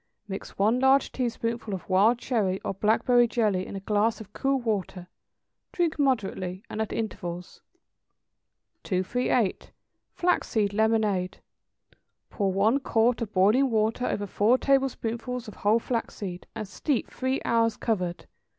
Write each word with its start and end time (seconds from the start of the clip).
= 0.17 0.27
Mix 0.27 0.57
one 0.57 0.79
large 0.79 1.11
teaspoonful 1.11 1.75
of 1.75 1.87
wild 1.87 2.17
cherry 2.17 2.59
or 2.61 2.73
blackberry 2.73 3.27
jelly 3.27 3.67
in 3.67 3.75
a 3.75 3.79
glass 3.81 4.19
of 4.19 4.33
cool 4.33 4.59
water; 4.59 5.05
drink 5.71 5.99
moderately, 5.99 6.63
and 6.71 6.81
at 6.81 6.91
intervals. 6.91 7.61
238. 8.81 9.71
=Flaxseed 10.15 10.73
Lemonade.= 10.73 11.39
Pour 12.31 12.51
one 12.51 12.79
quart 12.79 13.21
of 13.21 13.31
boiling 13.31 13.69
water 13.69 14.07
over 14.07 14.25
four 14.25 14.57
tablespoonfuls 14.57 15.47
of 15.47 15.57
whole 15.57 15.77
flaxseed, 15.77 16.47
and 16.55 16.67
steep 16.67 17.11
three 17.11 17.39
hours 17.45 17.77
covered. 17.77 18.25